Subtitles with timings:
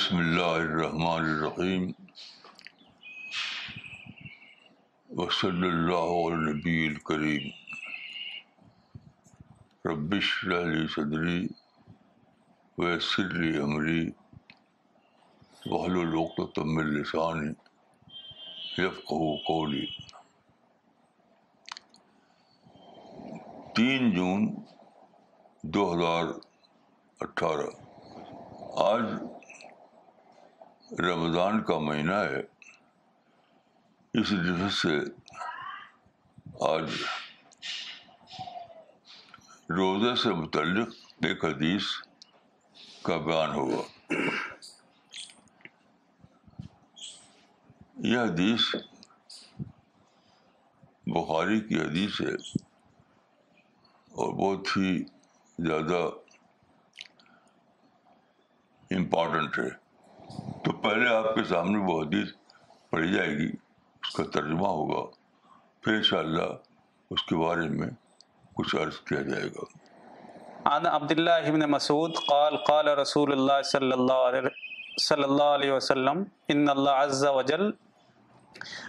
[0.00, 1.90] بسم اللہ الرحمن الرحیم
[5.10, 7.48] وصلی اللہ نبی الکریم.
[9.84, 11.46] ربش علی صدری
[12.78, 14.10] ویسر لی عمری
[15.66, 17.52] وحل الوقت تم لسانی
[18.82, 19.86] یفقہ قولی.
[23.76, 24.54] تین جون
[25.62, 26.24] دو ہزار
[27.20, 27.70] اٹھارہ.
[28.76, 29.29] آج
[30.98, 32.40] رمضان کا مہینہ ہے۔
[34.14, 34.98] اس وجہ سے
[36.60, 36.90] آج
[39.70, 40.88] روزے سے متعلق
[41.24, 41.82] ایک حدیث
[43.02, 44.12] کا بیان ہوگا
[47.96, 48.74] یہ حدیث
[51.06, 52.34] بخاری کی حدیث ہے
[54.10, 55.02] اور بہت ہی
[55.58, 56.10] زیادہ
[58.90, 59.79] امپورٹنٹ ہے۔
[60.64, 62.28] تو پہلے آپ کے سامنے وہ حدیث
[62.90, 63.48] پڑھی جائے گی،
[64.02, 65.10] اس کا ترجمہ ہوگا۔
[65.80, 66.52] پھر ان شاء اللہ
[67.10, 67.88] اس کے بارے میں
[68.54, 69.90] کچھ عرض کیا جائے گا۔
[70.64, 74.48] عن عبد الله بن مسعود قال قال رسول الله صلى الله عليه
[75.00, 77.70] صلى الله عليه وسلم، ان الله عز وجل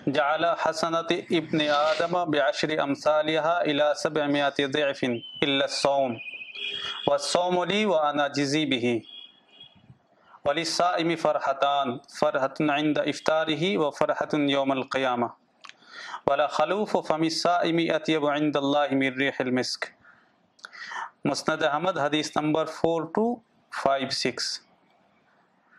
[0.08, 5.04] جعل حسنة ابن آدم بعشر أمثالها إلى سبعمائة ضعف
[5.44, 6.16] إلا الصوم،
[7.08, 9.11] والصوم لي وأنا جزي به.
[10.46, 11.90] وللصائم فرحتان
[12.20, 15.30] فرحة عند إفطاره وفرحة يوم القيامة.
[16.28, 19.86] ولا خلوف فم الصائم أطيب عند الله من ريح المسك.
[21.26, 23.26] مسند احمد، حدیث number four two
[23.72, 24.48] five six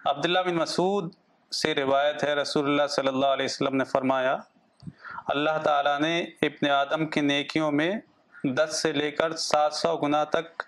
[0.05, 1.13] Abdullah bin Masud
[1.53, 4.37] سے روایت ہے، رسول اللہ صلی اللہ علیہ وسلم نے فرمایا،
[5.35, 6.19] اللہ تعالیٰ نے
[6.49, 7.93] ابن آدم کی نیکیوں میں
[8.45, 10.63] دس سے لے کر سات سو گنا تک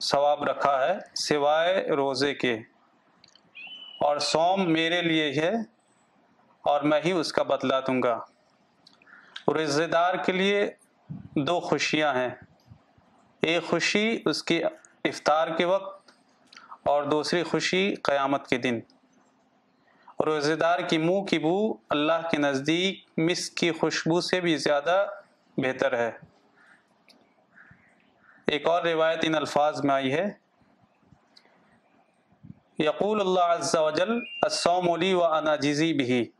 [0.00, 2.58] ثواب رکھا ہے سوائے روزے کے۔
[4.00, 5.52] اور سوم میرے لیے ہے
[6.62, 8.18] اور میں ہی اس کا بدلا دوں گا۔
[9.54, 10.70] رزے دار کے لیے
[11.36, 12.28] دو خوشیاں ہیں۔
[13.42, 14.64] ایک خوشی اس کی
[15.04, 16.10] افطار کے وقت
[16.84, 18.80] اور دوسری خوشی قیامت کے دن۔
[20.26, 25.06] روزے دار کی منہ کی بو اللہ کے نزدیک مس کی خوشبو سے بھی زیادہ
[25.56, 26.29] بہتر ہے۔
[28.50, 30.24] ایک اور روایت ان الفاظ میں آئی ہے۔
[32.78, 34.12] یقول اللہ عز و جل
[34.42, 36.30] السوم لی و انا جزی بھی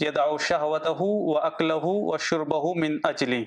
[0.00, 3.44] یدعو شہوتہ و اکلہ و شربہ من اجلی۔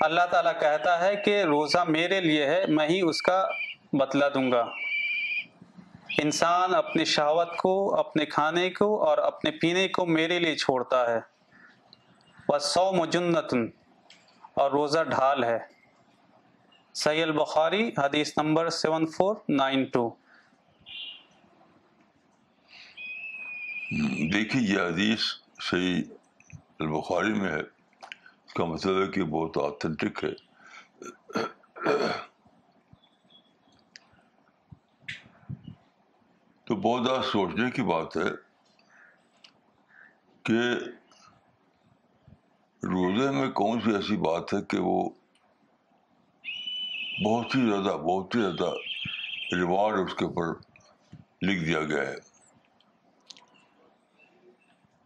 [0.00, 3.46] اللہ تعالیٰ کہتا ہے کہ روزہ میرے لیے ہے، میں ہی اس کا
[3.92, 4.66] بدلا دوں گا۔
[6.18, 11.20] انسان اپنی شہوت کو، اپنے کھانے کو اور اپنے پینے کو میرے لیے چھوڑتا ہے۔
[12.48, 13.83] وہ سو مجنتن
[14.54, 15.58] اور روزہ ڈھال ہے۔
[16.94, 20.14] سی البخاری حدیث number seven four nine two.
[24.32, 25.20] دیکھیے یہ حدیث
[25.70, 26.02] صحیح
[26.78, 27.60] البخاری میں ہے۔
[28.46, 30.30] اس کا مطلب ہے کہ بہت آتھینٹک ہے۔
[36.64, 38.30] تو بہت زیادہ سوچنے کی بات ہے
[40.42, 40.60] کہ
[42.84, 45.10] روزے میں کون سی ایسی بات ہے کہ وہ
[47.24, 48.70] بہت ہی زیادہ بہت ہی زیادہ
[49.56, 50.46] ریوارڈ اس کے اوپر
[51.42, 52.14] لکھ دیا گیا ہے۔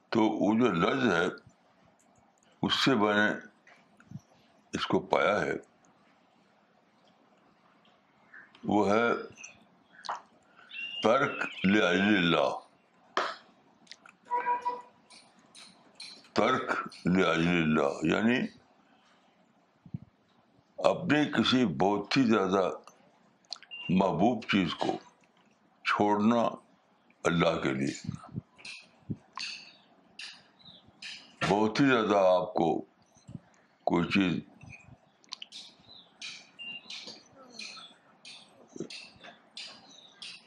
[0.09, 1.27] تو وہ جو لفظ ہے،
[2.63, 3.47] اس سے میں نے
[4.73, 5.53] اس کو پایا ہے۔
[8.65, 9.09] وہ ہے،
[11.03, 12.68] ترک اللہ۔
[16.39, 18.41] ترک اللہ یعنی
[20.79, 22.71] اپنی کسی بہت ہی زیادہ
[23.89, 24.99] محبوب چیز کو
[25.85, 26.43] چھوڑنا
[27.25, 28.11] اللہ کے لیے۔
[31.49, 32.85] بہت ہی زیادہ آپ کو
[33.85, 34.41] کوئی چیز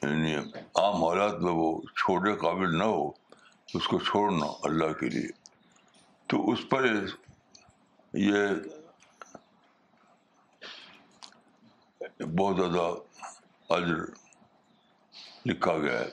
[0.02, 0.36] یعنی
[0.76, 3.10] عام حالات میں وہ چھوڑنے قابل نہ ہو،
[3.74, 5.41] اس کو چھوڑنا اللہ کے لیے۔
[6.32, 6.86] تو اس پر
[8.14, 8.48] یہ
[12.20, 12.94] بہت زیادہ
[13.74, 13.96] اجر
[15.46, 16.06] لکھا گیا ہے۔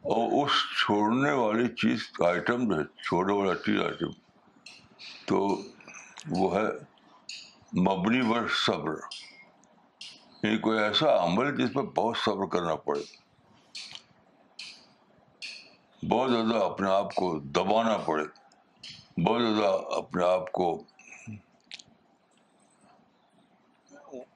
[0.00, 4.10] اور اس چھوڑنے والی چیز کا آئٹم جو ہے، چھوڑنے والا چیز آئٹم
[5.26, 5.62] تو
[6.30, 6.66] وہ ہے
[7.82, 8.94] مبنی بر صبر۔
[10.42, 13.19] یعنی کوئی ایسا عمل جس پہ بہت صبر کرنا پڑے۔
[16.08, 18.24] بہت زیادہ اپنے آپ کو دبانا پڑے۔
[19.20, 20.82] بہت زیادہ اپنے آپ کو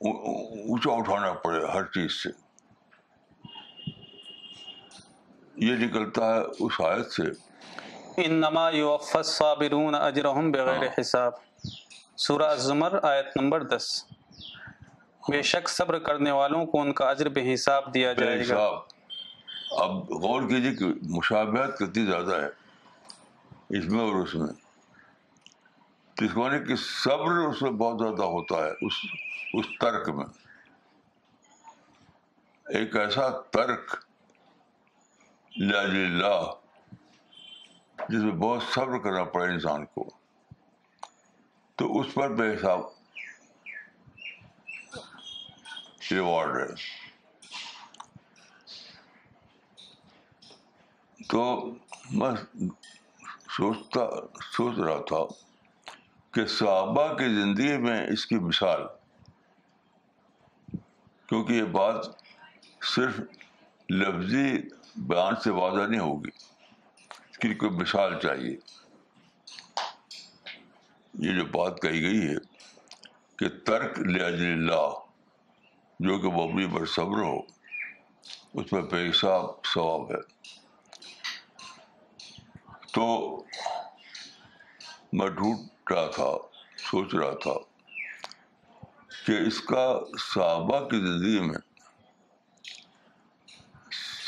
[0.00, 2.28] اونچا اٹھانا پڑے ہر چیز سے۔
[5.56, 7.22] یہ نکلتا ہے اس آیت سے۔
[8.16, 11.32] انما یوفى الصابرون اجرهم بغیر حساب۔
[12.16, 14.04] سورہ الزمر آیت نمبر دس۔
[15.28, 18.93] بے شک صبر کرنے والوں کو ان کا اجر بے حساب دیا جائے گا۔
[19.78, 22.46] اب غور کیجیے کہ مشابہت کتنی زیادہ ہے
[23.78, 24.52] اس میں اور اس میں۔
[26.14, 28.92] تو اس کو معنی کہ صبر اس میں بہت زیادہ ہوتا ہے، اس
[29.54, 30.26] اس ترک میں۔
[32.66, 33.96] ایک ایسا ترک
[35.56, 36.52] لاج اللہ،
[38.08, 40.10] جس میں بہت صبر کرنا پڑے انسان کو،
[41.76, 42.80] تو اس پر بے حساب
[46.10, 47.03] ریوارڈ ہے۔
[51.28, 51.70] تو
[52.10, 52.30] میں
[53.56, 54.00] سوچتا
[54.42, 55.24] سوچ رہا تھا
[56.30, 58.82] کہ صحابہ کی زندگی میں اس کی مثال،
[61.26, 62.06] کیونکہ یہ بات
[62.94, 63.20] صرف
[63.90, 64.62] لفظی
[64.96, 66.30] بیان سے واضح نہیں ہوگی،
[67.30, 68.56] اس کی کوئی مثال چاہیے۔
[71.14, 72.34] یہ جو بات کہی گئی ہے
[73.36, 74.90] کہ ترک لج اللہ
[76.00, 77.38] جو کہ مبنی پر صبر ہو،
[78.54, 80.33] اس میں بے حساب ثواب ہے۔
[82.94, 83.36] تو
[85.12, 86.30] میں ڈھونڈ رہا تھا،
[86.76, 87.54] سوچ رہا تھا
[89.26, 90.00] کہ اس کا
[90.34, 91.58] صحابہ کی زندگی میں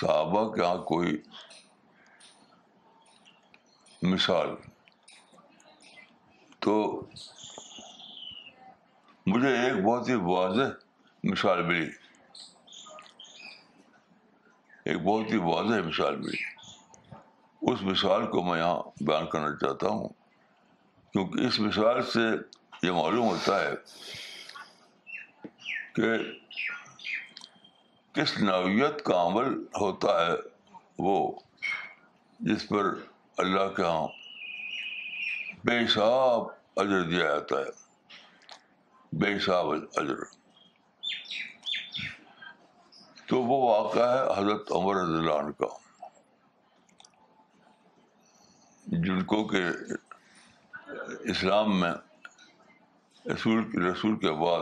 [0.01, 1.23] صحابہ کے یہاں کوئی
[4.03, 4.49] مثال۔
[6.59, 7.05] تو
[9.27, 10.73] مجھے ایک بہت ہی واضح
[11.25, 11.91] مثال ملی۔
[14.85, 16.56] ایک بہت ہی واضح مثال ملی۔
[17.67, 20.09] اس مثال کو میں یہاں بیان کرنا چاہتا ہوں،
[21.13, 22.21] کیونکہ اس مثال سے
[22.83, 23.73] یہ معلوم ہوتا ہے
[25.95, 26.11] کہ
[28.13, 30.33] کس نوعیت کا عمل ہوتا ہے
[30.99, 31.41] وہ
[32.41, 32.85] جس پر
[33.39, 34.07] اللہ کے ہاں
[35.65, 36.43] بے حساب
[36.77, 37.71] اجر دیا جاتا ہے،
[39.13, 40.23] بے حساب اجر۔
[43.27, 45.86] تو وہ واقعہ ہے حضرت عمر رضی اللہ عنہ کا۔
[48.87, 49.63] جن کو کہ
[51.21, 51.93] اسلام میں
[53.27, 54.61] رسول رسول کے بعد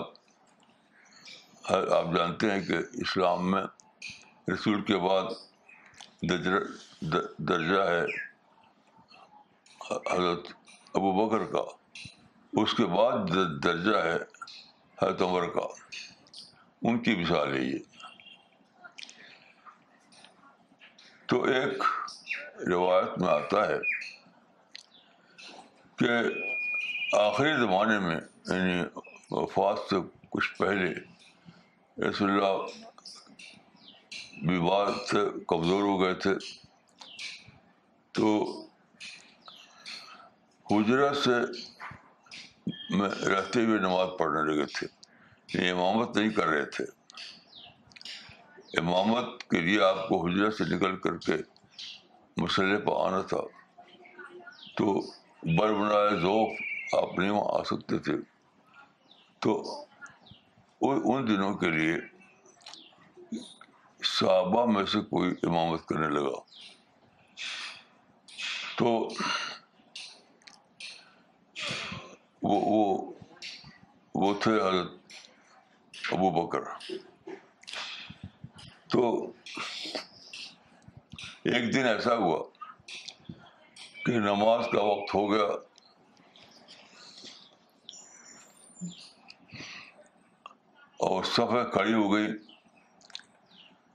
[1.92, 3.62] آپ جانتے ہیں کہ اسلام میں
[4.54, 5.22] رسول کے بعد
[7.38, 8.04] درجہ ہے
[9.90, 10.48] حضرت
[10.94, 11.62] ابو بکر کا۔
[12.52, 13.18] اس کے بعد
[13.64, 14.16] درجہ ہے
[15.02, 15.66] حضرت عمر کا۔
[16.82, 17.78] ان کی مثال ہے یہ۔
[21.26, 21.82] تو ایک
[22.68, 23.93] روایت میں آتا ہے
[25.96, 26.08] کہ
[27.16, 28.82] آخری زمانے میں یعنی
[29.30, 29.96] وفات سے
[30.30, 30.90] کچھ پہلے،
[32.08, 32.66] رسول اللہ
[34.42, 35.18] بیمار سے
[35.48, 36.34] کمزور ہو گئے تھے۔
[38.12, 38.44] تو
[40.70, 41.30] حجرت سے
[42.90, 44.86] میں رہتے ہوئے نماز پڑھنے لگے تھے۔
[45.54, 46.84] یعنی امامت نہیں کر رہے تھے۔
[48.78, 51.32] امامت کے لیے آپ کو حجرت سے نکل کر کے
[52.36, 53.38] مسئلے پہ آنا تھا۔
[54.76, 55.00] تو
[55.44, 56.58] بر بنائے ذوف
[56.92, 58.12] آپ نہیں وہاں آ سکتے تھے۔
[59.38, 59.84] تو
[60.80, 61.96] ان دنوں کے لیے
[64.04, 66.40] صحابہ میں سے کوئی امامت کرنے لگا۔
[68.78, 69.08] تو
[72.42, 73.12] وہ وہ
[74.14, 74.92] وہ تھے حضرت
[76.12, 76.60] ابو بکر۔
[78.88, 79.32] تو
[81.44, 82.53] ایک دن ایسا ہوا
[84.04, 85.44] کہ نماز کا وقت ہو گیا۔
[90.98, 92.28] اور صفحہ کھڑی ہو گئی۔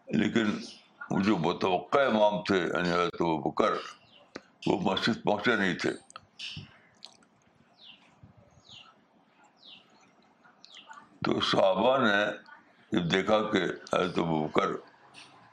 [0.08, 0.60] لیکن
[1.24, 3.74] جو متوقع امام تھے یعنی حضرت ابو بکر،
[4.68, 5.92] وہ مسجد پہنچے نہیں تھے۔
[11.26, 12.26] تو صحابہ نے
[12.92, 13.64] جب دیکھا کہ
[13.96, 14.68] حضرت ابو بکر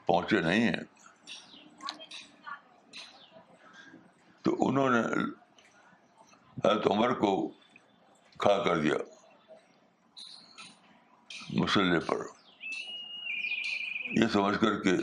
[0.05, 0.96] پہنچے نہیں ہیں۔
[4.47, 4.99] تو انہوں نے
[6.63, 7.47] حضرت عمر کو
[8.39, 8.95] کھڑا کر دیا
[11.49, 12.17] مسلح پر۔
[14.11, 14.97] یہ سمجھ کر کے،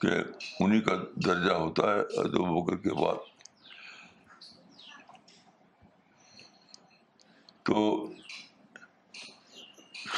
[0.00, 0.08] کہ
[0.60, 3.14] انہیں کا درجہ ہوتا ہے حضرت بکر کے بعد۔
[7.62, 8.06] تو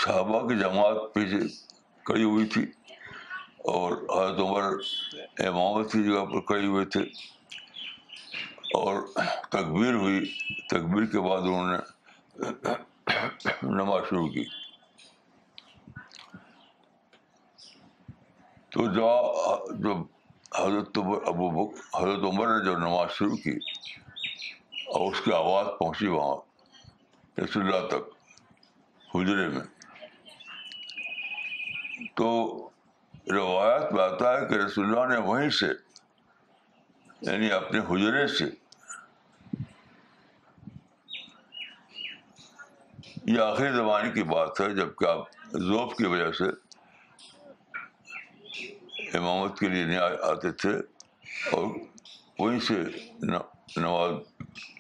[0.05, 1.49] صحابہ کی جماعت پیچھے
[2.05, 2.82] کھڑی ہوئی تھی۔
[3.63, 4.63] اور حضرت عمر
[5.39, 7.01] امامت کی جگہ پر کھڑے ہوئے تھے
[8.75, 9.03] اور
[9.51, 10.39] تکبیر ہوئی۔
[10.69, 11.79] تکبیر کے بعد انہوں نے
[13.63, 14.45] نماز شروع کی۔
[18.71, 19.97] تو جب جب
[20.63, 23.57] حضرت ابو بک، حضرت عمر نے جب نماز شروع کی
[24.87, 26.37] اور اس کی آواز پہنچی وہاں،
[27.41, 28.03] رسول اللہ تک،
[29.15, 29.67] حجرے میں،
[32.15, 32.69] تو
[33.31, 35.67] روایت میں آتا ہے کہ رسول اللہ نے وہیں سے
[37.21, 38.45] یعنی اپنے حجرے سے
[43.27, 45.19] یہ آخری زمانے کی بات ہے، جبکہ آپ
[45.57, 46.45] ذوف کی وجہ سے
[49.19, 50.71] امامت کے لیے نہیں آتے تھے
[51.53, 51.67] اور
[52.39, 52.75] وہیں سے
[53.77, 54.13] نماز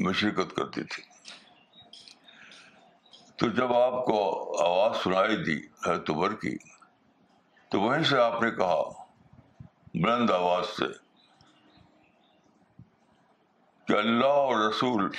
[0.00, 1.02] میں شرکت کرتی تھی۔
[3.36, 4.18] تو جب آپ کو
[4.64, 6.56] آواز سنائی دی حضرت عمر کی
[7.72, 8.82] تو وہیں سے آپ نے کہا،
[9.94, 10.84] بلند آواز سے،
[13.88, 15.10] کہ اللہ اور رسول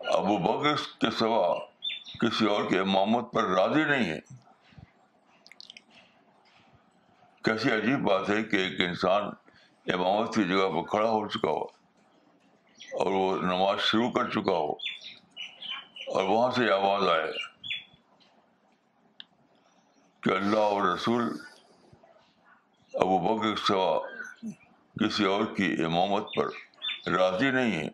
[0.00, 1.58] ابو بکر کے سوا
[2.20, 4.18] کسی اور کے امامت پر راضی نہیں ہے
[7.44, 9.22] کیسی عجیب بات ہے کہ ایک انسان
[9.86, 11.64] امامت کی جگہ پر کھڑا ہو چکا ہو
[13.00, 14.72] اور وہ نماز شروع کر چکا ہو
[16.14, 17.57] اور وہاں سے آواز آئے۔
[20.28, 21.22] کہ اللہ اور رسول
[22.94, 23.98] ابو بکر سوا
[24.96, 26.48] کسی اور کی امامت پر
[27.10, 27.88] راضی نہیں ہے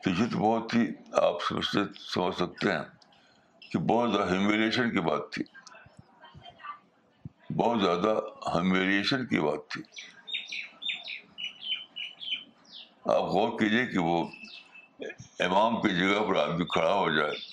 [0.00, 1.84] تو یہ تو بہت ہی آپ سمجھتے
[2.14, 2.82] سمجھ سکتے ہیں
[3.62, 5.44] کہ بہت زیادہ ہیومیلیشن کی بات تھی
[7.56, 8.18] بہت زیادہ
[8.54, 9.82] ہیومیلیشن کی بات تھی
[13.04, 14.18] آپ غور کیجیے کہ وہ
[15.40, 17.49] امام کی جگہ پر آدمی کھڑا ہو جائے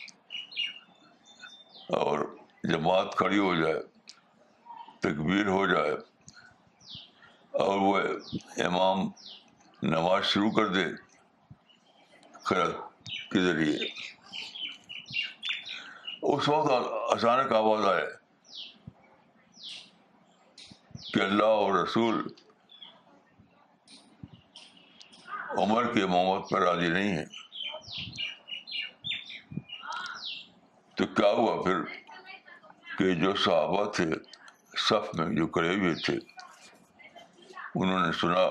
[1.90, 2.20] اور
[2.64, 3.80] جماعت کھڑی ہو جائے،
[5.00, 5.92] تکبیر ہو جائے،
[7.54, 8.00] اور وہ
[8.64, 9.08] امام
[9.84, 10.86] نماز شروع کر دے
[12.44, 12.72] خیر
[13.32, 13.78] کے ذریعے۔
[16.24, 16.72] اس وقت
[17.14, 18.06] اچانک آواز آئے
[21.14, 22.22] کہ اللہ اور رسول
[25.58, 27.26] عمر کی امامت پر راضی نہیں ہے
[30.98, 31.82] تو کیا ہوا پھر
[32.98, 34.06] کہ جو صحابہ تھے
[34.78, 36.18] صف میں، جو کھڑے ہوئے تھے،
[37.76, 38.46] انہوں نے سنا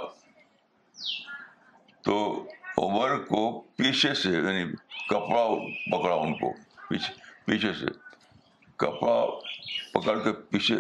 [2.04, 2.16] تو
[2.78, 3.40] عمر کو
[3.76, 4.64] پیچھے سے یعنی
[5.08, 5.44] کپڑا
[5.90, 6.52] پکڑا ان کو،
[6.88, 7.86] پیچھے پیچھے سے
[8.76, 9.18] کپڑا
[9.92, 10.76] پکڑ کے پیچھے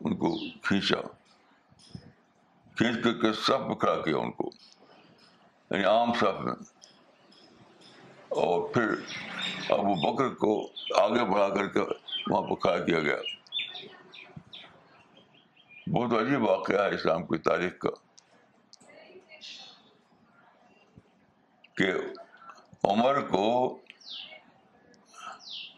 [0.00, 1.00] ان کو کھینچا،
[2.76, 4.50] کھینچ کر کے سب پکڑا کیا ان کو
[5.70, 6.54] یعنی عام صف میں۔
[8.34, 8.90] اور پھر
[9.70, 11.80] ابو بکر کو آگے بڑھا کر کے
[12.30, 13.16] وہاں پہ کھڑا کیا گیا۔
[15.92, 17.90] بہت عجیب واقعہ ہے اسلام کی تاریخ کا
[21.76, 21.92] کہ
[22.84, 23.78] عمر کو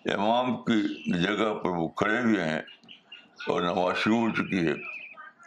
[0.04, 2.60] امام کی جگہ پر وہ کھڑے ہوئے ہیں
[3.46, 4.75] اور نماز شروع ہو چکی ہے۔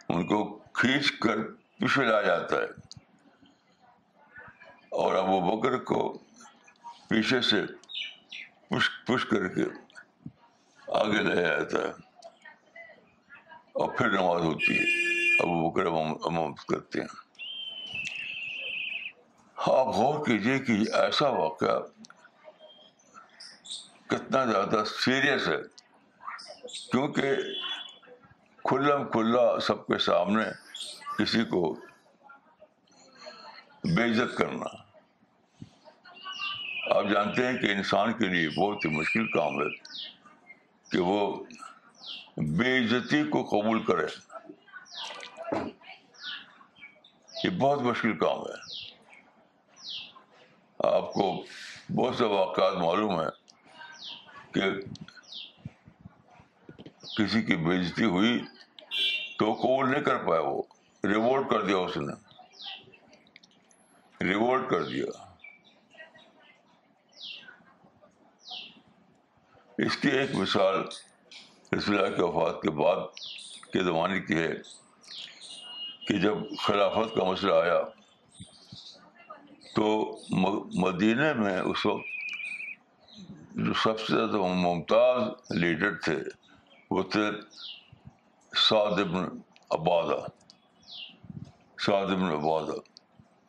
[0.08, 1.36] ان کو کھینچ کر
[1.78, 2.66] پیچھے لایا جاتا ہے۔
[4.88, 6.18] اور ابو بکر کو
[7.10, 7.66] پیچھے سے
[8.68, 9.62] پش پش کر کے
[10.88, 11.92] آگے لایا جاتا ہے
[13.72, 15.10] اور پھر نماز ہوتی ہے۔
[15.42, 15.86] ابو بکر
[16.26, 17.08] امام کرتے ہیں۔
[19.56, 21.78] آپ غور کیجیے کہ ایسا واقعہ
[24.06, 25.56] کتنا زیادہ سیریس ہے۔
[26.92, 27.36] کیونکہ
[28.64, 30.44] کھلا کھلا سب کے سامنے
[31.18, 31.72] کسی کو
[33.96, 34.89] بے عزت کرنا۔
[36.90, 39.68] آپ جانتے ہیں کہ انسان کے لیے بہت ہی مشکل کام ہے
[40.92, 41.44] کہ وہ
[42.36, 44.06] بے عزتی کو قبول کرے۔
[47.44, 48.86] یہ بہت مشکل کام ہے۔
[50.78, 51.44] آپ کو
[51.94, 53.26] بہت سے واقعات معلوم ہے
[54.52, 54.62] کہ
[57.16, 58.44] کسی کی بےزتی ہوئی
[59.38, 60.62] تو قبول نہیں کر پایا، وہ
[61.04, 62.12] ریوولٹ کر دیا اس نے۔
[64.24, 65.29] ریوولٹ کر دیا۔
[69.86, 70.74] اس کی ایک مثال
[71.76, 72.96] رسول اللہ کے وفات کے بعد
[73.72, 74.52] کے زمانے کی ہے
[76.06, 77.82] کہ جب خلافت کا مسئلہ آیا
[79.74, 80.18] تو
[80.74, 82.04] مدینہ میں اس وقت
[83.54, 86.16] جو سب سے زیادہ ممتاز لیڈر تھے
[86.90, 87.30] وہ تھے
[88.56, 89.24] سعد ابن
[89.70, 90.20] عبادہ۔
[91.78, 92.76] سعد ابن عبادہ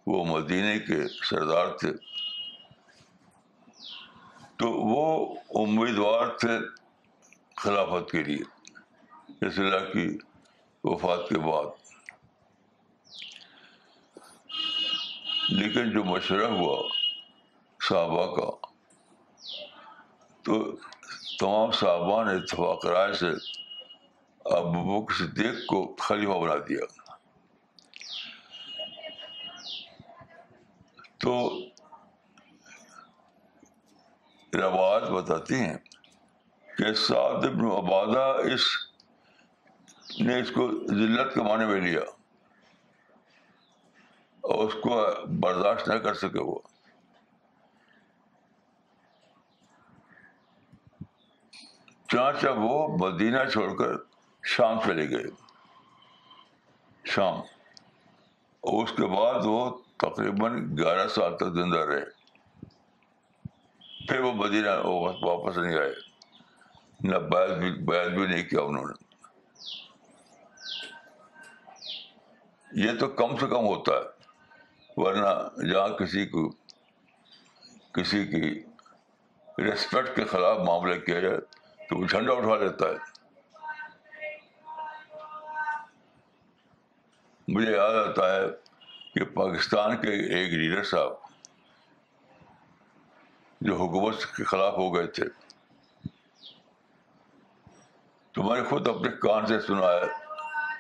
[0.07, 2.10] وہ مدینہ کے سردار تھے۔
[4.61, 6.59] تو وہ امیدوار تھے
[7.57, 8.39] خلافت کے لیے
[9.47, 10.17] رسول اللہ کی
[10.83, 11.65] وفات کے بعد۔
[15.49, 16.87] لیکن جو مشورہ ہوا
[17.89, 18.67] صحابہ کا،
[20.41, 20.75] تو
[21.39, 23.29] تمام صحابہ نے اتفاق رائے سے
[24.45, 26.85] ابو بکر صدیق کو خلیفہ بنا دیا
[31.17, 31.59] تو
[35.41, 35.77] بتاتی ہیں۔
[36.77, 38.62] کہ سعد ابن عبادہ اس
[40.21, 42.00] نے اس کو ذلت کے معنی میں لیا
[44.41, 45.07] اور اس کو
[45.39, 46.60] برداشت نہ کر سکے وہ۔
[52.10, 53.93] چانچہ وہ مدینہ چھوڑ کر
[54.45, 55.31] شام چلے گئے۔
[57.05, 57.36] شام۔
[58.62, 62.20] اور اس کے بعد وہ تقریباً گیارہ سال تک زندہ رہے۔
[64.08, 64.70] پھر وہ مدینہ
[65.24, 65.93] واپس نہیں آئے۔
[67.01, 69.12] نہ بیت بھی بیت بھی نہیں کیا انہوں نے۔
[72.72, 74.22] یہ تو کم سے کم ہوتا ہے۔
[74.98, 76.50] ورنہ جہاں کسی کو
[77.91, 78.63] کسی کی
[79.58, 81.38] ریسپیکٹ کے خلاف معاملہ کیا جائے
[81.89, 83.22] تو وہ جھنڈا اٹھا لیتا ہے۔
[87.48, 88.41] مجھے یاد آتا ہے
[89.15, 91.20] کہ پاکستان کے ایک لیڈر صاحب
[93.61, 95.23] جو حکومت کے خلاف ہو گئے تھے۔
[98.31, 100.05] تو میں نے خود اپنے کان سے سنا ہے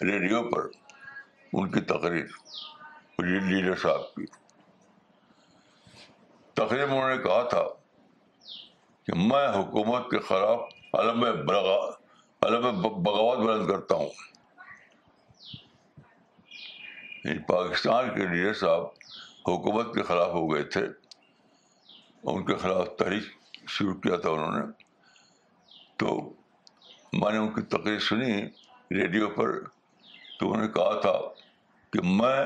[0.05, 0.61] ریڈیو پر
[1.53, 2.25] ان کی تقریر
[3.19, 4.25] لیڈر صاحب کی۔
[6.53, 7.63] تقریر میں انہوں نے کہا تھا
[9.05, 10.59] کہ میں حکومت کے خلاف
[10.93, 11.23] علم
[12.41, 14.09] علم بغاوت بلند کرتا ہوں۔
[17.23, 18.81] یعنی پاکستان کے لیڈر صاحب
[19.47, 21.00] حکومت کے خلاف ہو گئے تھے۔
[22.23, 23.23] ان کے خلاف تحریک
[23.67, 24.65] شروع کیا تھا انہوں نے۔
[25.97, 26.33] تو
[27.13, 28.45] میں نے ان کی تقریر سنی
[28.91, 29.63] ریڈیو پر،
[30.39, 31.19] تو انہوں نے کہا تھا
[31.93, 32.45] کہ میں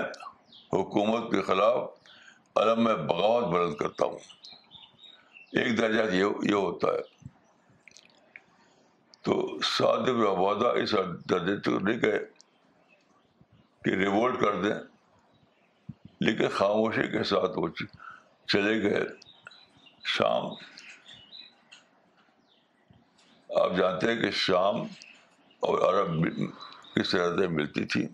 [0.74, 1.90] حکومت کے خلاف
[2.56, 4.18] علم میں بغاوت بلند کرتا ہوں۔
[5.52, 7.28] ایک درجہ یہ یہ ہوتا ہے۔
[9.22, 10.96] تو سعد آبادہ اس
[11.30, 12.20] درجے تک نہیں گئے
[13.86, 14.76] کہ ریوولٹ کر دیں،
[16.20, 17.68] لیکن خاموشی کے ساتھ وہ
[18.48, 19.25] چلے گئے۔
[20.06, 20.46] شام۔
[23.62, 24.76] آپ جانتے ہیں کہ شام
[25.60, 26.26] اور عرب
[26.96, 28.08] کس طرح سے ملتی تھی؟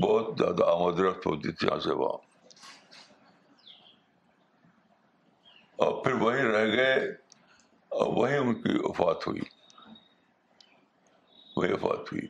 [0.00, 2.18] بہت زیادہ آمد رفت ہوتی تھی یہاں سے وہاں۔
[5.76, 6.94] اور پھر وہیں رہ گئے
[7.88, 9.40] اور وہیں ان کی وفات ہوئی۔
[11.56, 12.26] وہی وفات ہوئی۔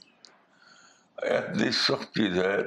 [1.16, 2.58] اتنی سخت چیز ہے۔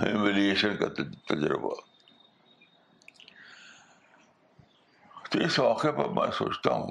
[0.00, 0.86] ہیوملیشن کا
[1.28, 1.91] تجربہ۔
[5.32, 6.90] تو اس واقعے پر میں سوچتا ہوں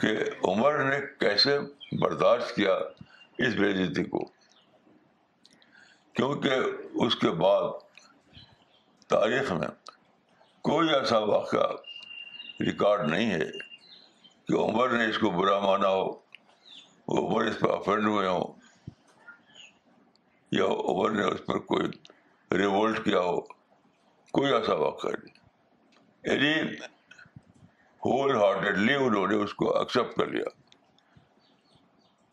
[0.00, 0.08] کہ
[0.44, 1.58] عمر نے کیسے
[2.00, 2.72] برداشت کیا
[3.38, 4.24] اس بےزتی کو۔
[6.12, 6.50] کیونکہ
[6.94, 7.62] اس کے بعد
[9.08, 9.68] تاریخ میں
[10.62, 11.70] کوئی ایسا واقعہ
[12.60, 13.50] ریکارڈ نہیں ہے
[14.48, 16.10] کہ عمر نے اس کو برا مانا ہو
[17.08, 18.60] عمر اس پہ افینڈ ہوئے ہوں
[20.52, 21.86] یا عمر نے اس پر کوئی
[22.58, 23.40] ریوولٹ کیا ہو،
[24.32, 25.41] کوئی ایسا واقعہ نہیں۔
[26.24, 26.74] یعنی
[28.06, 30.44] ہول ہارٹیڈلی انہوں نے اس کو ایکسیپٹ کر لیا۔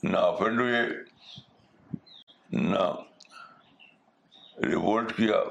[0.04, 0.82] نہ افینڈ ہوئے،
[2.50, 2.96] نہ
[4.58, 5.44] ریوولٹ کیا،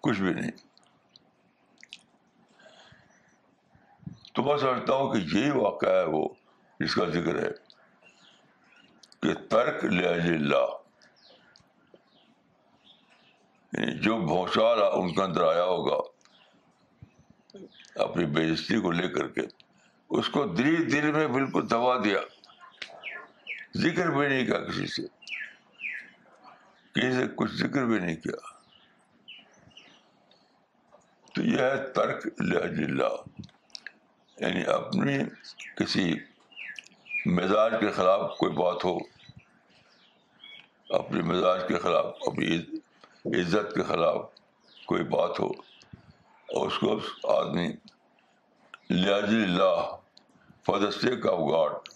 [0.00, 0.50] کچھ بھی نہیں۔
[4.32, 6.28] تو میں سمجھتا ہوں کہ یہی واقعہ ہے وہ
[6.80, 7.50] جس کا ذکر ہے
[9.22, 10.66] کہ ترک اللہ
[13.72, 16.17] یعنی جو بھونچال ان کے اندر آیا ہوگا
[17.98, 19.40] اپنی بےزتی کو لے کر کے
[20.10, 22.18] اس کو دل دل میں بالکل دبا دیا۔
[23.76, 25.02] ذکر بھی نہیں کیا کسی سے۔
[26.92, 28.48] کسی سے کچھ ذکر بھی نہیں کیا۔
[31.34, 33.38] تو یہ ہے ترک اللہ۔
[34.36, 35.18] یعنی اپنی
[35.76, 36.14] کسی
[37.26, 38.98] مزاج کے خلاف کوئی بات ہو
[40.90, 42.56] اپنے مزاج کے خلاف، اپنی
[43.24, 44.26] عزت کے خلاف
[44.86, 45.50] کوئی بات ہو۔
[46.48, 47.00] اس کو
[47.38, 47.68] آدمی
[48.88, 49.96] لیاج اللہ
[50.66, 51.88] فدسے کا اگاٹ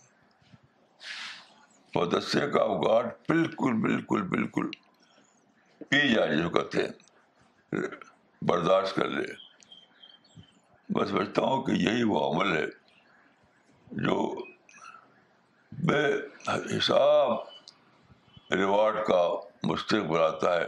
[1.94, 4.70] فدسے کا اگاٹ بالکل بالکل بالکل
[5.78, 6.92] پی جائے جو کہتے ہیں،
[8.42, 9.32] برداشت کر لے۔
[10.88, 12.66] میں سمجھتا ہوں کہ یہی وہ عمل ہے
[13.92, 14.44] جو
[15.72, 16.14] بے
[16.78, 17.30] حساب
[18.52, 19.28] ریوارڈ کا
[19.62, 20.66] مستق بناتا ہے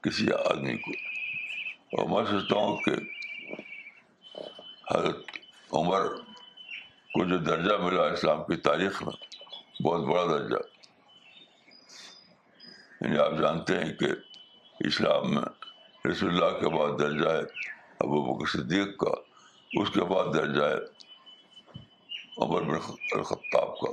[0.00, 0.90] کسی آدمی کو۔
[1.92, 3.17] اور میں سوچتا ہوں کہ
[4.94, 5.30] حضرت
[5.72, 6.06] عمر
[7.14, 9.12] کو جو درجہ ملا اسلام کی تاریخ میں،
[9.82, 10.56] بہت بڑا درجہ۔
[13.00, 14.06] یعنی آپ جانتے ہیں کہ
[14.80, 15.42] اسلام میں
[16.10, 17.40] رسول اللہ کے بعد درجہ ہے
[18.00, 19.10] ابو بکر صدیق کا،
[19.72, 21.08] اس کے بعد درجہ ہے
[22.38, 22.74] عمر بن
[23.12, 23.90] الخطاب کا۔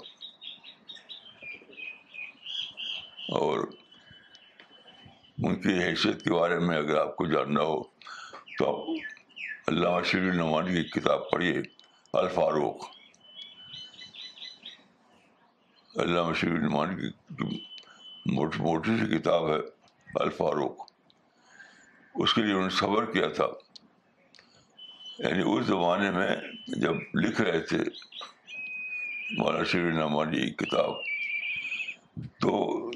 [3.29, 3.59] اور
[5.43, 7.83] ان کی حیثیت کے بارے میں اگر آپ کو جاننا ہو
[8.57, 8.87] تو آپ
[9.67, 11.61] علامہ شریف نعمانی کی کتاب پڑھیے
[12.13, 12.85] الفاروق۔
[15.95, 17.43] علامہ شریف نعمانی کی
[18.25, 19.55] موٹی موٹی سی کتاب ہے،
[20.15, 20.91] الفاروق۔
[22.15, 23.47] اس کے لیے انہوں نے صبر کیا تھا۔
[25.19, 26.35] یعنی اس زمانے میں
[26.67, 27.77] جب لکھ رہے تھے
[29.37, 30.91] مولانا شریف نعمانی کی کتاب،
[32.41, 32.91] تو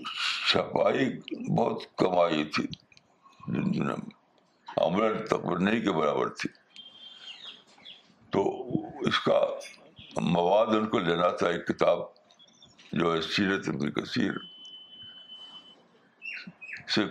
[0.50, 1.06] چھپائی
[1.58, 2.68] بہت کم آئی تھی۔
[4.78, 6.50] عمل تقبر نہیں کے برابر تھی۔
[8.30, 8.68] تو
[9.00, 9.40] اس کا
[10.22, 12.00] مواد ان کو لینا تھا، ایک کتاب
[12.92, 14.32] جو ہے سیرت ابن کثیر
[16.96, 17.02] سے۔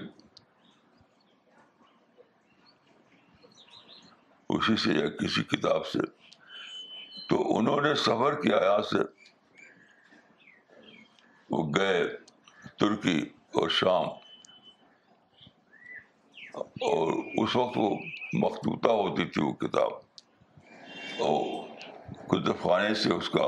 [4.51, 5.99] اسی سے یا کسی کتاب سے۔
[7.29, 8.97] تو انہوں نے سفر کیا یہاں سے
[11.51, 12.17] وہ گئے
[12.79, 14.28] ترکی اور شام۔
[16.55, 17.97] اور اس وقت وہ
[18.33, 19.93] مخطوطہ ہوتی تھی وہ کتاب۔
[21.19, 21.69] اور
[22.29, 23.47] کتب خانے سے اس کا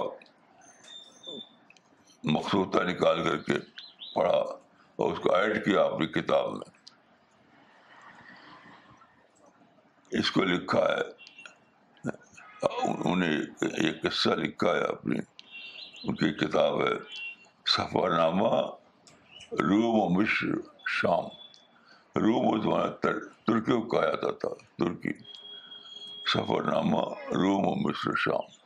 [2.25, 3.53] مخصوطہ نکال کر کے
[4.15, 4.39] پڑھا
[4.97, 6.81] اور اس کو ایڈ کیا اپنی کتاب میں۔
[10.11, 11.21] اس کو لکھا ہے۔
[12.83, 13.31] انہوں نے
[13.63, 15.19] یہ قصہ لکھا ہے اپنی،
[16.05, 16.95] ان کی کتاب ہے
[17.67, 18.71] سفر نامہ
[19.53, 20.47] روم و مصر
[20.89, 21.40] شام۔
[22.17, 25.13] روم و زمانہ ترکی کو کہا جاتا تھا، ترکی۔
[26.33, 26.99] سفر نامہ
[27.35, 28.61] روم و مصر شام۔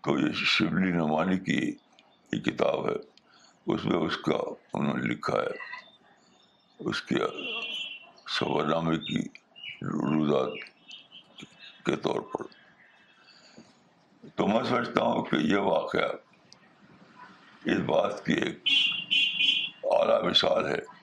[0.00, 1.72] تو یہ شبلی نعمانی کی
[2.32, 2.94] یہ کتاب ہے،
[3.66, 4.36] اس میں اس کا
[4.74, 5.80] انہوں نے لکھا ہے۔
[6.78, 7.14] اس کے
[8.28, 9.28] سفر نامے کی
[9.82, 10.52] روزات
[11.86, 12.42] کے طور پر۔
[14.28, 16.08] تو میں سمجھتا ہوں کہ یہ واقعہ
[17.64, 18.58] اس بات کی ایک
[19.84, 20.99] اعلیٰ مثال ہے۔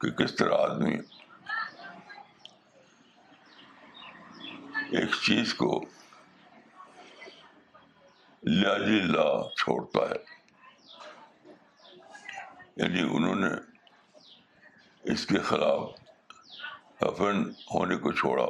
[0.00, 0.94] کہ کس طرح آدمی
[4.90, 5.84] ایک چیز کو
[8.42, 10.38] اللہ چھوڑتا ہے۔
[12.76, 13.48] یعنی انہوں نے
[15.02, 15.90] اس کے خلاف
[17.00, 18.46] افن ہونے کو چھوڑا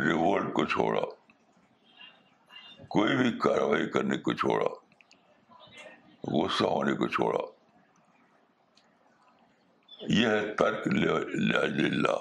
[0.00, 1.02] ریوولٹ کو چھوڑا،
[2.88, 4.68] کوئی بھی کاروائی کرنے کو چھوڑا،
[6.32, 7.57] غصہ ہونے کو چھوڑا۔
[10.00, 10.88] یہ ہے ترک
[11.84, 12.16] اللہ۔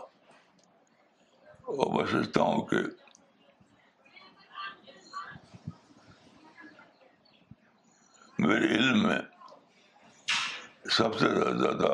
[1.62, 2.76] اور میں سمجھتا ہوں کہ
[8.40, 9.20] میرے علم میں
[10.90, 11.26] سب سے
[11.58, 11.94] زیادہ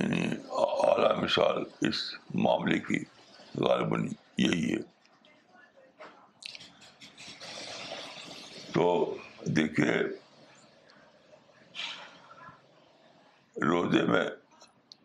[0.00, 3.04] یعنی اعلیٰ مثال اس معاملے کی
[3.60, 4.80] غالباً یہی ہے۔
[8.72, 9.94] تو دیکھیے
[13.90, 14.24] روزے میں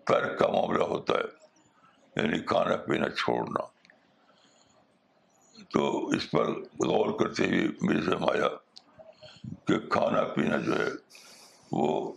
[0.06, 1.24] ترک کا معاملہ ہوتا ہے
[2.16, 3.66] یعنی کھانا پینا چھوڑنا۔
[5.70, 8.48] تو اس پر غور کرتے ہوئے میرے سے آیا
[9.66, 10.90] کہ کھانا پینا جو ہے،
[11.72, 12.14] وہ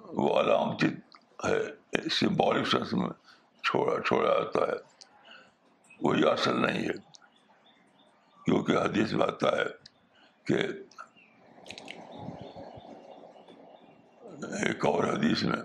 [0.00, 0.86] وہ علامتی
[1.44, 3.10] ہے، سمبولک سینس میں
[3.62, 4.76] چھوڑا چھوڑا جاتا ہے۔
[6.00, 7.20] وہ اصل نہیں ہے،
[8.44, 9.64] کیونکہ حدیث میں آتا ہے
[10.44, 10.56] کہ
[14.42, 15.58] ایک اور حدیث میں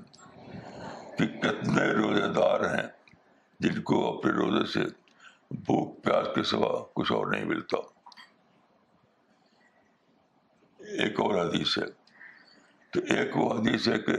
[1.17, 2.87] کہ کتنے روزے دار ہیں
[3.59, 4.79] جن کو اپنے روزے سے
[5.51, 7.77] بھوک، پیاس کے سوا کچھ اور نہیں ملتا۔
[10.79, 11.83] ایک اور حدیث ہے
[12.89, 14.13] تو ایک وہ حدیث ہے کہ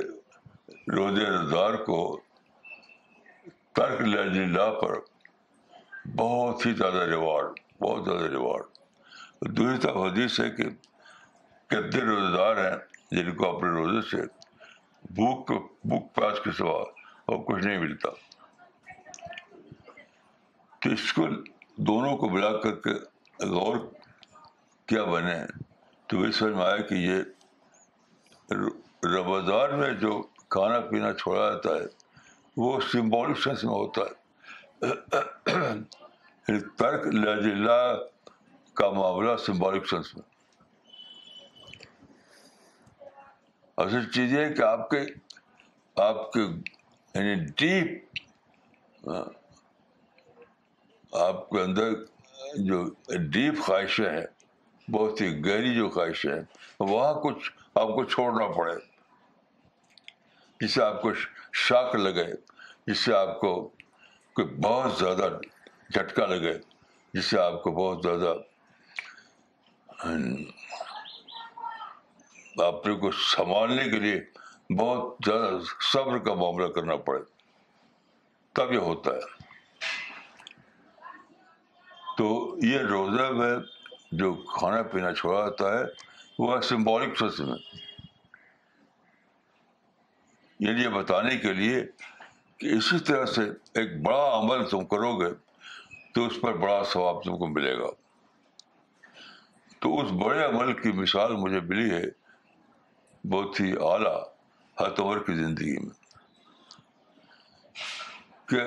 [0.90, 2.20] روزے دار کو
[3.72, 4.92] ترک اللہ پر
[6.16, 8.62] بہت ہی زیادہ ریوارڈ، بہت زیادہ ریوارڈ۔
[9.56, 10.64] دوسری طرف حدیث ہے کہ
[11.66, 12.78] کتنے روزے دار ہیں
[13.10, 14.35] جن کو اپنے روزے سے
[15.10, 15.50] بھوک
[15.84, 16.82] بھوک پیاس کے سوا
[17.24, 18.10] اور کچھ نہیں ملتا۔
[20.78, 21.26] تو اس کو
[21.76, 22.90] دونوں کو ملا کر کے
[23.46, 23.76] غور
[24.86, 25.34] کیا بنے
[26.06, 27.22] تو یہ سمجھ میں آیا کہ یہ
[29.06, 31.86] رمضان میں جو کھانا پینا چھوڑا جاتا ہے،
[32.56, 34.12] وہ سمبولک سینس میں ہوتا ہے۔
[36.76, 37.96] ترک اللہ
[38.74, 40.35] کا معاملہ سمبولک سینس میں۔
[43.78, 45.00] اصل چیز یہ ہے کہ آپ کے
[45.96, 47.88] آپ کے یعنی ڈیپ
[51.12, 51.92] آپ کے اندر
[52.68, 52.82] جو
[53.32, 54.26] ڈیپ خواہشیں ہیں،
[54.88, 56.42] بہت ہی گہری جو خواہشیں ہیں،
[56.80, 58.74] وہاں کچھ آپ کو چھوڑنا پڑے،
[60.60, 61.12] جس سے آپ کو
[61.66, 62.30] شاک لگے،
[62.86, 63.52] جس سے آپ کو
[64.36, 65.28] کوئی بہت زیادہ
[65.90, 66.54] جھٹکا لگے،
[67.14, 68.34] جس سے آپ کو بہت زیادہ
[72.64, 74.20] اپنے کو سنبھالنے کے لیے
[74.74, 75.50] بہت زیادہ
[75.92, 77.20] صبر کا معاملہ کرنا پڑے۔
[78.52, 79.46] تب یہ ہوتا ہے۔
[82.18, 83.56] تو یہ روزہ میں
[84.12, 85.84] جو کھانا پینا چھوڑا جاتا ہے،
[86.38, 87.58] وہ سمبولک سچ میں۔
[90.60, 91.84] یعنی یہ بتانے کے لیے
[92.58, 93.42] کہ اسی طرح سے
[93.74, 95.34] ایک بڑا عمل تم کرو گے
[96.14, 97.86] تو اس پر بڑا ثواب تم کو ملے گا۔
[99.78, 102.25] تو اس بڑے عمل کی مثال مجھے ملی ہے۔
[103.30, 104.22] بہت ہی اعلیٰ
[104.80, 105.90] ہر عمر کی زندگی میں۔
[108.48, 108.60] کہ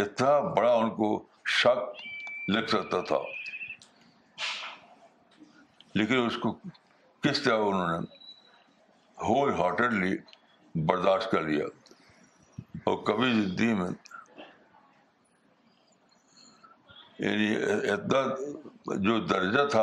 [0.00, 2.06] اتنا بڑا ان کو شک
[2.48, 3.18] لگ سکتا تھا۔
[5.94, 6.52] لیکن اس کو
[7.20, 7.98] کس طرح انہوں نے
[9.22, 10.16] ہول ہارٹیڈلی
[10.74, 11.64] برداشت کر لیا۔
[12.84, 13.90] اور کبھی زندگی میں
[17.18, 17.56] یعنی
[17.90, 18.34] اتنا
[18.96, 19.82] جو درجہ تھا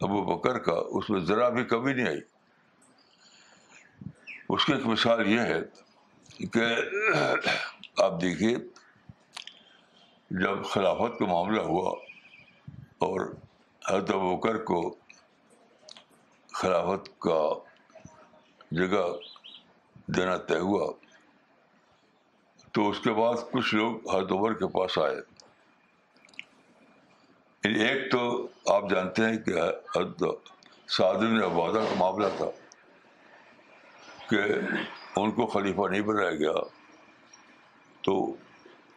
[0.00, 2.39] ابو بکر کا، اس میں ذرا بھی کمی نہیں آئی۔
[4.52, 5.60] اس کی ایک مثال یہ ہے
[6.46, 6.62] کہ
[8.02, 8.56] آپ دیکھیے،
[10.30, 11.90] جب خلافت کا معاملہ ہوا
[12.82, 13.34] اور
[13.88, 14.96] حضرت بکر کو
[16.52, 17.54] خلافت کا
[18.70, 19.06] جگہ
[20.06, 20.92] دینا طے ہوا،
[22.72, 25.16] تو اس کے بعد کچھ لوگ حضرت عمر کے پاس آئے۔
[27.64, 29.52] یعنی ایک تو آپ جانتے ہیں کہ
[29.98, 30.24] حضرت
[30.90, 32.46] سعدن عبادہ کا معاملہ تھا۔
[34.30, 34.36] کہ
[35.16, 36.52] ان کو خلیفہ نہیں بنایا گیا،
[38.00, 38.36] تو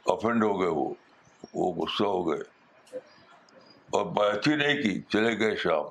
[0.05, 0.93] افینڈ ہو گئے وہ
[1.53, 2.39] وہ غصہ ہو گئے۔
[3.89, 5.85] اور بات ہی نہیں کی، چلے گئے شام۔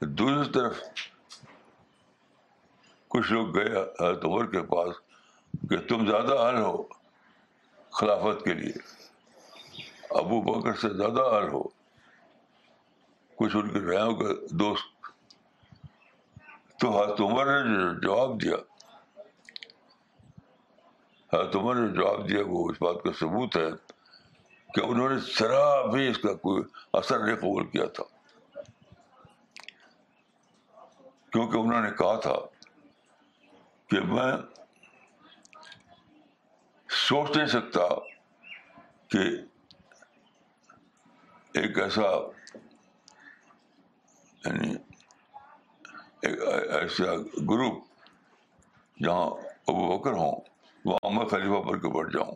[0.00, 0.78] دوسری طرف
[3.08, 4.94] کچھ لوگ گئے حضرت عمر کے پاس
[5.70, 6.82] کہ تم زیادہ اہل ہو
[7.92, 8.72] خلافت کے لیے۔
[10.10, 11.62] ابو بکر سے زیادہ اہل ہو۔
[13.36, 14.99] کچھ ان کے ریاؤں کے دوست
[16.80, 18.56] تو حضرت عمر نے جواب دیا۔
[21.32, 23.68] حضرت عمر نے جواب دیا، وہ اس بات کا ثبوت ہے
[24.74, 26.62] کہ انہوں نے ذرا بھی اس کا کوئی
[26.92, 28.04] اثر نہیں قبول کیا تھا۔
[31.32, 32.34] کیونکہ انہوں نے کہا تھا
[33.86, 34.32] کہ میں
[36.88, 37.80] سوچ نہیں سکتا
[39.08, 39.18] کہ
[41.54, 42.06] ایک ایسا
[44.44, 44.89] یعنی
[46.22, 47.84] ایک ایسا گروپ
[49.04, 49.26] جہاں
[49.66, 50.40] ابو بکر ہوں،
[50.84, 52.34] وہاں میں خلیفہ پر کے بڑھ جاؤں۔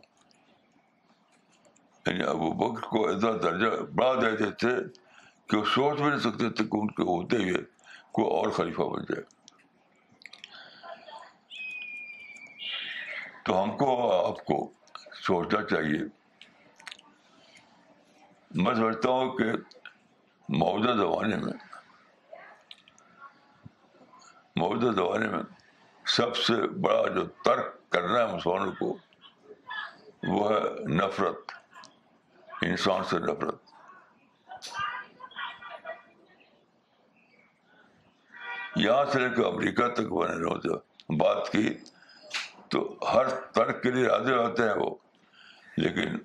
[2.07, 4.69] یعنی ابو بکر کو ایسا درجہ بڑھا دیتے تھے
[5.47, 7.63] کہ وہ سوچ بھی نہیں سکتے تھے کہ ان کے ہوتے ہوئے
[8.11, 9.23] کوئی اور خلیفہ بن جائے۔
[13.45, 14.71] تو ہم کو آپ کو
[15.27, 15.99] سوچنا چاہیے۔
[18.55, 19.43] میں سمجھتا ہوں کہ
[20.49, 21.74] موجودہ زمانے میں
[24.55, 25.43] موجودہ زمانے میں
[26.05, 28.97] سب سے بڑا جو ترک کرنا ہے مسلمانوں کو،
[30.27, 31.51] وہ ہے نفرت،
[32.61, 33.55] انسان سے نفرت۔
[38.75, 41.73] یہاں سے لے کے امریکہ تک بنے رہے بات کی،
[42.69, 44.95] تو ہر ترک کے لیے راضی ہوتے ہیں وہ،
[45.77, 46.17] لیکن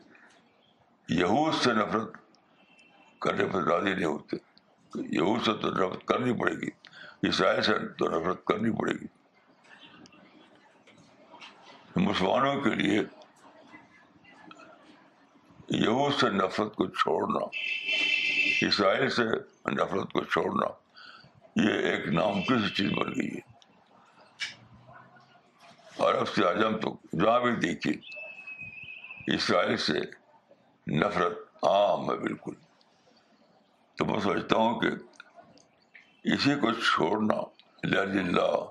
[1.09, 2.12] یہود سے نفرت
[3.21, 4.37] کرنے پر راضی نہیں ہوتے۔
[4.95, 6.89] یہود سے تو نفرت کرنی پڑے گی۔
[7.25, 9.07] عیسائی سے تو نفرت کرنی پڑے گی۔
[11.97, 13.01] مسلمانوں کے لیے
[15.71, 17.47] یہود سے نفرت کو چھوڑنا،
[18.63, 19.25] عیسائی سے
[19.73, 20.67] نفرت کو چھوڑنا،
[21.57, 23.51] یہ ایک ناممکن سی چیز بن گئی ہے۔
[25.99, 28.01] عرب سے اعظم تو جہاں بھی دیکھی
[29.35, 29.99] اسرائیل سے
[30.87, 32.55] نفرت عام ہے بالکل۔
[33.95, 34.89] تو میں سمجھتا ہوں کہ
[36.25, 37.35] اسی کو چھوڑنا
[37.83, 38.65] اللہ۔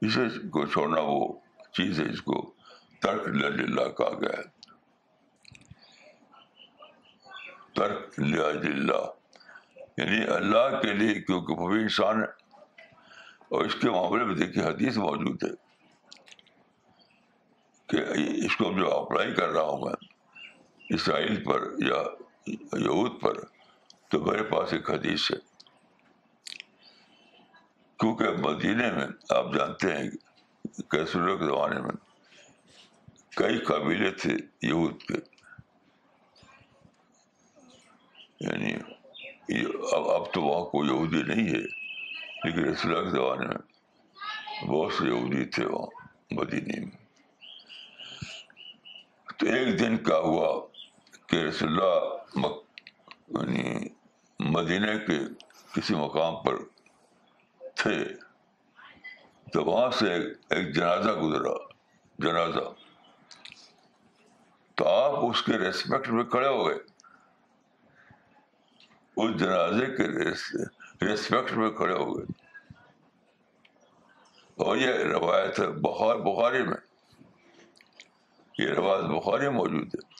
[0.00, 1.32] اسی کو چھوڑنا وہ
[1.72, 2.54] چیز ہے، اس کو
[3.00, 4.42] ترک اللہ کہا گیا ہے۔
[7.74, 9.10] ترک اللہ۔
[9.96, 12.28] یعنی اللہ کے لیے، کیونکہ وہ بھی انسان ہے۔
[13.48, 15.54] اور اس کے معاملے میں دیکھیے، حدیث موجود ہے
[17.86, 17.96] کہ
[18.46, 19.94] اس کو جو اپلائی کر رہا ہوں میں،
[20.88, 22.02] اسرائیل پر یا
[22.72, 23.32] یہود پر،
[24.08, 25.51] تو میرے پاس ایک حدیث ہے۔
[28.02, 30.10] کیونکہ مدینے میں آپ جانتے ہیں
[30.90, 31.92] کیسروں کے زمانے میں
[33.36, 35.14] کئی قبیلے تھے یہود کے۔
[38.40, 38.74] یعنی
[39.92, 41.60] اب اب تو وہاں کوئی یہودی نہیں ہے،
[42.44, 43.82] لیکن اللہ کے زمانے میں
[44.68, 46.96] بہت سے یہودی تھے وہاں مدینی میں۔
[49.38, 50.66] تو ایک دن کا ہوا
[51.26, 51.98] کہ رسول اللہ
[52.34, 52.64] مک
[53.28, 53.88] یعنی
[54.40, 55.18] مدینہ کے
[55.74, 56.54] کسی مقام پر
[57.82, 58.04] تھے۔
[59.52, 60.14] تو وہاں سے
[60.50, 61.52] ایک جنازہ گزرا،
[62.18, 62.74] جنازہ۔
[64.74, 66.76] تو آپ اس کے ریسپیکٹ میں کھڑے ہو گئے۔
[69.16, 70.02] اس جنازے کے
[71.06, 72.26] ریسپیکٹ میں کھڑے ہو گئے۔
[74.56, 76.76] اور یہ روایت ہے بخار بخاری میں۔
[78.58, 80.14] یہ روایت بخاری موجود ہے۔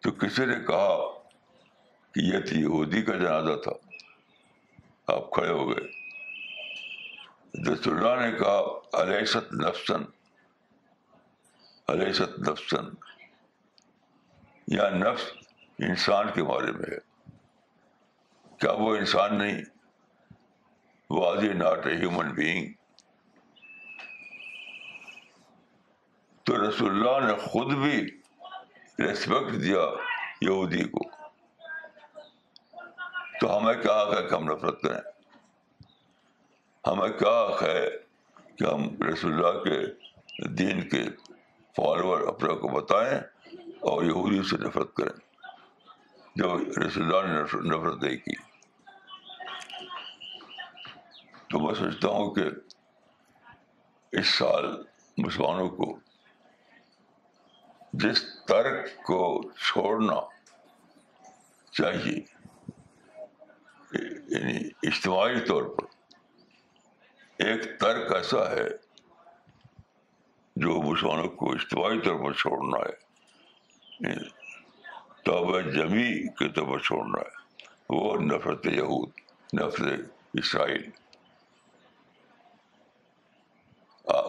[0.00, 0.96] تو کسی نے کہا
[2.12, 3.89] کہ یہ تو یہودی کا جنازہ تھا۔
[5.10, 6.00] آپ کھڑے ہو گئے۔
[7.72, 8.60] رسول اللہ نے کہا
[9.02, 10.04] علیست نفسن
[11.88, 12.84] علیست نفسن،
[14.68, 15.24] یا نفس
[15.78, 16.98] انسان کے بارے میں ہے۔
[18.58, 19.62] کیا وہ انسان نہیں؟
[21.10, 22.72] Was a not a human being
[26.42, 28.06] تو رسول اللہ نے خود بھی
[28.98, 29.80] ریسپیکٹ دیا
[30.40, 31.09] یہودی کو۔
[33.40, 35.00] تو ہمیں کیا حق ہے کہ ہم نفرت کریں؟
[36.86, 37.88] ہمیں کیا حق ہے
[38.58, 39.78] کہ ہم رسول اللہ کے
[40.48, 41.04] دین کے
[41.76, 43.18] فالوور اپنے کو بتائیں
[43.80, 45.46] اور یہودی سے نفرت کریں؟
[46.36, 48.36] جو رسول اللہ نے نفرت نہیں کی۔
[51.50, 52.42] تو میں سوچتا ہوں کہ
[54.12, 54.82] اس سال
[55.18, 55.98] مسلمانوں کو
[57.92, 60.14] جس ترک کو چھوڑنا
[61.72, 62.39] چاہیے
[64.28, 65.84] یعنی اجتماعی طور پر
[67.38, 68.68] ایک ترک ایسا ہے
[70.56, 73.10] جو مسلمانوں کو اجتماعی طور پر چھوڑنا ہے
[74.00, 74.28] یعنی
[75.24, 79.10] توبہ جمی کے طور پر چھوڑنا ہے، وہ نفرت یہود،
[79.54, 80.00] نفرت
[80.34, 80.90] اسرائیل۔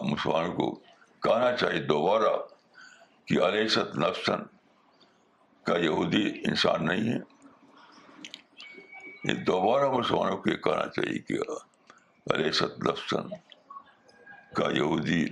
[0.02, 0.74] مسلمانوں کو
[1.22, 2.36] کہنا چاہیے دوبارہ
[3.24, 4.42] کہ علیست نفسن
[5.62, 7.31] کا یہودی انسان نہیں ہے۔
[9.24, 11.34] یہ دوبارہ مسلمانوں کو یہ کہنا چاہیے کہ
[12.34, 13.28] علیست نفسن
[14.54, 15.24] کا یہودی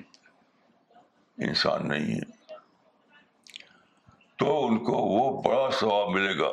[1.39, 2.55] انسان نہیں ہے۔
[4.37, 6.51] تو ان کو وہ بڑا ثواب ملے گا،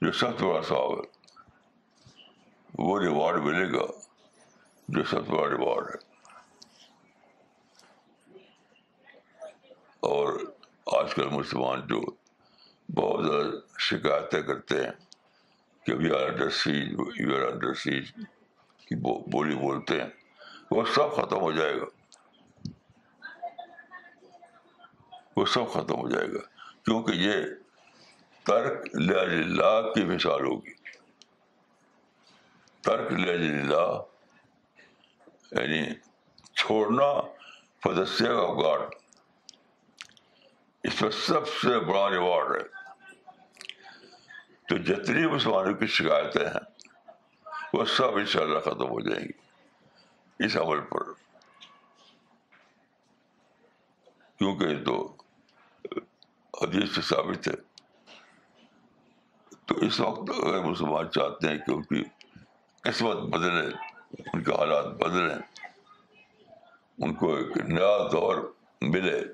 [0.00, 1.32] جو سب سے بڑا ثواب ہے،
[2.78, 3.86] وہ ریوارڈ ملے گا
[4.88, 6.16] جو سب سے بڑا ریوارڈ ہے۔
[10.00, 10.40] اور
[11.00, 12.00] آج کل مسلمان جو
[12.94, 15.05] بہت زیادہ شکایتیں کرتے ہیں
[15.86, 17.74] کہ we are under siege you are under
[18.78, 18.94] کی
[19.30, 20.10] بولی بولتے ہیں۔
[20.70, 21.84] وہ سب ختم ہو جائے گا۔
[25.36, 26.38] وہ سب ختم ہو جائے گا۔
[26.84, 27.32] کیونکہ یہ
[28.42, 30.72] ترک اللہ کی مثال ہوگی۔
[32.80, 34.02] ترک اللہ
[35.52, 35.94] یعنی
[36.54, 37.20] چھوڑنا
[37.84, 38.80] فدسیہ کا گاڈ
[40.82, 42.75] اس میں سب سے بڑا ریوارڈ ہے۔
[44.68, 46.88] تو جتنی مسلمانوں کی شکایتیں ہیں،
[47.72, 49.46] وہ سب ان شاء اللہ ختم ہو جائیں گی۔
[50.44, 51.12] اس عمل پر۔
[54.38, 55.16] کیونکہ تو
[56.62, 57.52] حدیث سے ثابت ہے۔
[59.66, 62.04] تو اس وقت اگر مسلمان چاہتے ہیں کہ ان کی
[62.80, 63.66] قسمت بدلے،
[64.32, 65.36] ان کے حالات بدلیں
[66.98, 69.24] ان کو ایک نیا دور ملے،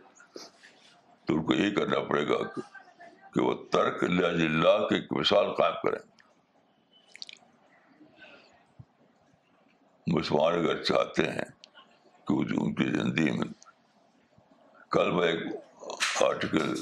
[1.24, 2.71] تو ان کو یہی کرنا پڑے گا کہ
[3.34, 6.02] کہ وہ ترک اللہ کی ایک مثال قائم کریں۔
[10.06, 11.50] مسلمان اگر چاہتے ہیں
[12.26, 13.48] کہ ان کی زندگی میں
[14.90, 15.42] کل میں ایک
[16.22, 16.74] آرٹیکل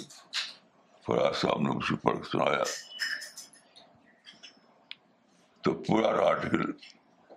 [1.07, 2.63] فراز صاحب نے مجھے پڑھ سنایا،
[5.61, 6.71] تو پورا آرٹیکل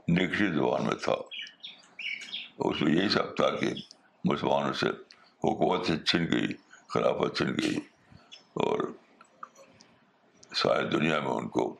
[0.07, 1.15] نگری زبان میں تھا۔
[2.59, 3.73] اس میں یہی سب تھا کہ
[4.25, 4.89] مسلمانوں سے
[5.43, 6.47] حکومت سے چھن گئی،
[6.87, 7.77] خلافت چھن گئی
[8.53, 8.79] اور
[10.55, 11.75] ساری دنیا میں ان کو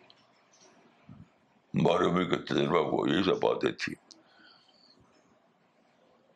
[1.74, 3.95] معرومی کا تجربہ کو یہی سب باتیں تھی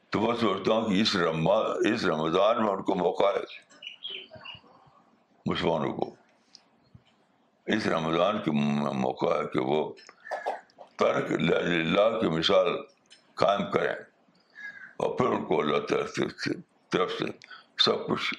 [0.09, 1.15] تو میں سوچتا ہوں کہ اس
[1.85, 3.43] اس رمضان میں ان کو موقع ہے
[5.45, 6.15] مسلمانوں کو۔
[7.65, 8.51] اس رمضان کے
[8.91, 9.93] موقع ہے کہ وہ
[10.95, 12.67] ترک اللہ کی مثال
[13.33, 13.95] قائم کریں
[14.97, 15.77] اور پھر ان کو اللہ
[16.89, 17.25] طرف سے
[17.77, 18.33] سب کچھ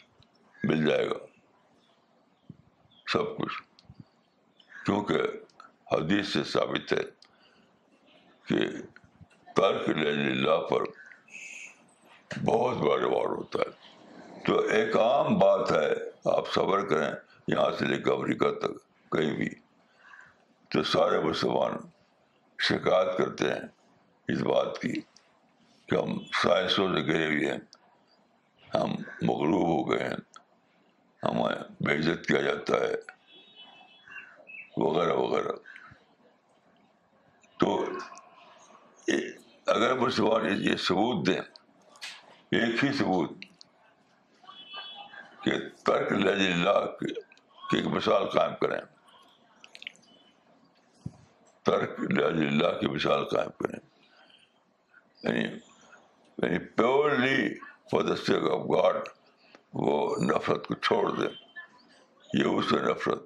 [0.65, 1.27] مل جائے گا۔
[3.13, 3.68] سب کچھ۔
[4.89, 5.15] کیونکہ
[5.93, 7.03] حدیث سے ثابت ہے
[8.47, 8.59] کہ
[9.57, 10.83] ترک اللہ پر
[12.45, 13.99] بہت بڑا ریوارڈ ہوتا ہے۔
[14.47, 15.93] تو ایک عام بات ہے،
[16.33, 17.11] آپ صبر کریں،
[17.49, 18.71] یہاں سے لے کے امریکہ تک
[19.13, 19.49] کہیں بھی۔
[20.69, 21.73] تو سارے مسلمان
[22.63, 23.61] شکایت کرتے ہیں
[24.29, 25.01] اس بات کی
[25.87, 27.59] کہ ہم سائنسوں سے گرے ہوئے ہیں،
[28.75, 28.91] ہم
[29.23, 30.17] مغلوب ہو گئے ہیں،
[31.23, 33.18] ہمیں بے عزت کیا جاتا ہے۔
[34.79, 35.53] وغیرہ وغیرہ۔
[37.59, 37.85] تو
[39.67, 41.41] اگر مسلمان یہ ثبوت دیں،
[42.51, 43.31] ایک ہی ثبوت
[45.43, 45.53] کہ
[45.85, 47.07] ترک لج اللہ کی
[47.77, 48.81] ایک مثال قائم کریں۔
[51.63, 53.79] ترک لج اللہ کی مثال قائم کریں۔
[55.23, 55.43] یعنی
[56.39, 59.09] یعنی purely for the sake of God
[59.73, 61.49] وہ نفرت کو چھوڑ دیں۔
[62.35, 63.23] یہ اس نفرت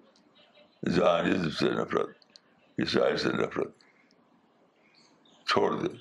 [0.82, 2.10] ذہنزم سے نفرت
[2.78, 3.74] عیسائی سے نفرت
[5.46, 5.96] چھوڑ دیں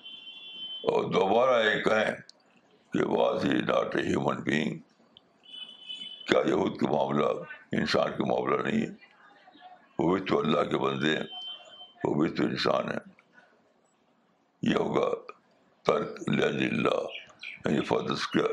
[0.84, 2.12] اور دوبارہ یہ کہیں
[2.94, 4.78] کہ was he not a human being
[6.28, 7.26] کیا یہود کا معاملہ
[7.72, 8.94] انسان کا معاملہ نہیں ہے
[10.00, 11.26] وہ بھی تو اللہ کے بندے ہیں
[12.04, 13.04] وہ بھی تو انسان ہیں
[14.64, 15.10] یہ ہوگا
[15.86, 17.20] ترک لج اللہ
[17.66, 18.48] یعنی فدس کا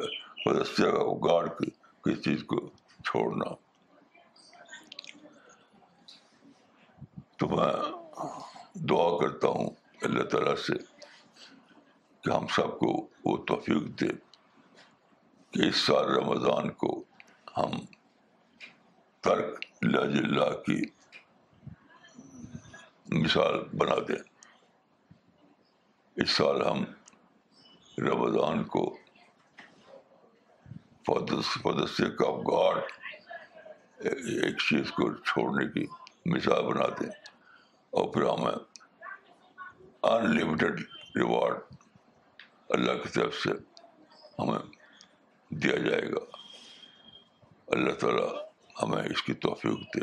[0.44, 0.78] فدس
[1.24, 1.48] گاڈ
[2.04, 2.60] کی چیز کو
[3.04, 3.54] چھوڑنا
[7.38, 7.72] تو میں
[8.74, 9.70] دعا کرتا ہوں
[10.02, 10.72] اللہ تعالیٰ سے
[12.20, 14.06] کہ ہم سب کو وہ توفیق دے
[15.50, 17.04] کہ اس سال رمضان کو
[17.56, 17.70] ہم
[19.20, 20.82] ترک لج اللہ کی
[23.08, 24.22] مثال بنا دیں۔
[26.16, 26.84] اس سال ہم
[27.98, 28.98] رمضان کو
[31.06, 32.76] فدس آف گاڈ
[33.98, 35.86] ایک چیز کو چھوڑنے کی
[36.26, 37.27] مثال بنا دیں۔
[37.90, 38.52] اور پھر ہمیں
[40.02, 40.40] ان
[41.16, 41.58] ریوارڈ
[42.68, 43.50] اللہ کی طرف سے
[44.38, 44.58] ہمیں
[45.48, 46.36] دیا جائے گا۔
[47.68, 48.28] اللہ تعالیٰ
[48.82, 50.00] ہمیں اس کی توفیق دے۔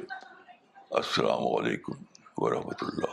[0.92, 1.94] السلام علیکم
[2.38, 3.05] ورحمۃ اللہ۔